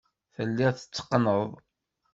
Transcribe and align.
Telliḍ 0.35 0.73
tetteqqneḍ. 0.75 1.49